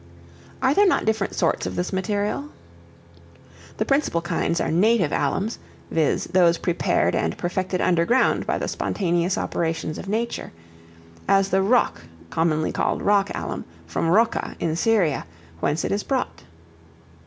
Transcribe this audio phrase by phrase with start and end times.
[0.63, 2.49] Are there not different sorts of this material?
[3.77, 5.59] The principal kinds are native alums:
[5.91, 6.23] viz.
[6.23, 10.53] those prepared and perfected underground by the spontaneous operations of nature;
[11.27, 12.01] as the roch,
[12.31, 15.27] commonly called rock alum, from Rocha, in Syria,
[15.59, 16.45] whence it is brought.